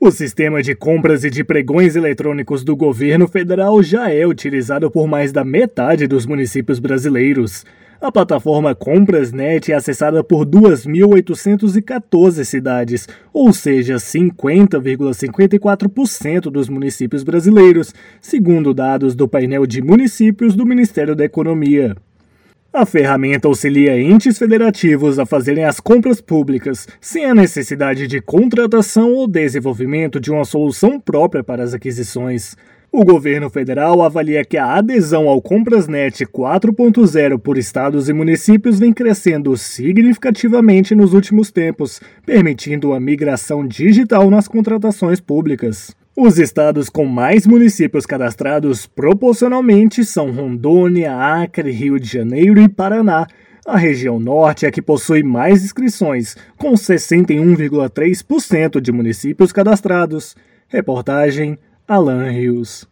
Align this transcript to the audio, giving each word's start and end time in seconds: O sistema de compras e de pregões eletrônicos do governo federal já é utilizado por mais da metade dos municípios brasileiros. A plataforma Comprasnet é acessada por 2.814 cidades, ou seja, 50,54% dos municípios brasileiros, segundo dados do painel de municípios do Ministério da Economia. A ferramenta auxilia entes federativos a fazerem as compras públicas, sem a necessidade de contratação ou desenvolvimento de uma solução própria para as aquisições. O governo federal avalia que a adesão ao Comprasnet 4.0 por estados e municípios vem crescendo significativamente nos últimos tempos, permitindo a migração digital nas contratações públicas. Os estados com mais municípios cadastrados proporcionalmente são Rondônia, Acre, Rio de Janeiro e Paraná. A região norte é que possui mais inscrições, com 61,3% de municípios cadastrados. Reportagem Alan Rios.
O 0.00 0.12
sistema 0.12 0.62
de 0.62 0.76
compras 0.76 1.24
e 1.24 1.30
de 1.30 1.42
pregões 1.42 1.96
eletrônicos 1.96 2.62
do 2.62 2.76
governo 2.76 3.26
federal 3.26 3.82
já 3.82 4.08
é 4.08 4.24
utilizado 4.24 4.88
por 4.88 5.08
mais 5.08 5.32
da 5.32 5.44
metade 5.44 6.06
dos 6.06 6.24
municípios 6.24 6.78
brasileiros. 6.78 7.66
A 8.00 8.12
plataforma 8.12 8.76
Comprasnet 8.76 9.72
é 9.72 9.74
acessada 9.74 10.22
por 10.22 10.46
2.814 10.46 12.44
cidades, 12.44 13.08
ou 13.32 13.52
seja, 13.52 13.96
50,54% 13.96 16.42
dos 16.42 16.68
municípios 16.68 17.24
brasileiros, 17.24 17.92
segundo 18.20 18.72
dados 18.72 19.16
do 19.16 19.26
painel 19.26 19.66
de 19.66 19.82
municípios 19.82 20.54
do 20.54 20.64
Ministério 20.64 21.16
da 21.16 21.24
Economia. 21.24 21.96
A 22.70 22.84
ferramenta 22.84 23.48
auxilia 23.48 23.98
entes 23.98 24.36
federativos 24.36 25.18
a 25.18 25.24
fazerem 25.24 25.64
as 25.64 25.80
compras 25.80 26.20
públicas, 26.20 26.86
sem 27.00 27.24
a 27.24 27.34
necessidade 27.34 28.06
de 28.06 28.20
contratação 28.20 29.14
ou 29.14 29.26
desenvolvimento 29.26 30.20
de 30.20 30.30
uma 30.30 30.44
solução 30.44 31.00
própria 31.00 31.42
para 31.42 31.62
as 31.62 31.72
aquisições. 31.72 32.54
O 32.92 33.06
governo 33.06 33.48
federal 33.48 34.02
avalia 34.02 34.44
que 34.44 34.58
a 34.58 34.74
adesão 34.74 35.28
ao 35.28 35.40
Comprasnet 35.40 36.26
4.0 36.26 37.38
por 37.38 37.56
estados 37.56 38.10
e 38.10 38.12
municípios 38.12 38.78
vem 38.78 38.92
crescendo 38.92 39.56
significativamente 39.56 40.94
nos 40.94 41.14
últimos 41.14 41.50
tempos, 41.50 42.02
permitindo 42.26 42.92
a 42.92 43.00
migração 43.00 43.66
digital 43.66 44.30
nas 44.30 44.46
contratações 44.46 45.20
públicas. 45.20 45.96
Os 46.20 46.36
estados 46.36 46.88
com 46.88 47.04
mais 47.04 47.46
municípios 47.46 48.04
cadastrados 48.04 48.86
proporcionalmente 48.86 50.04
são 50.04 50.32
Rondônia, 50.32 51.14
Acre, 51.14 51.70
Rio 51.70 52.00
de 52.00 52.08
Janeiro 52.08 52.60
e 52.60 52.68
Paraná. 52.68 53.24
A 53.64 53.76
região 53.76 54.18
norte 54.18 54.66
é 54.66 54.70
que 54.72 54.82
possui 54.82 55.22
mais 55.22 55.62
inscrições, 55.62 56.36
com 56.56 56.72
61,3% 56.72 58.80
de 58.80 58.90
municípios 58.90 59.52
cadastrados. 59.52 60.34
Reportagem 60.66 61.56
Alan 61.86 62.28
Rios. 62.32 62.84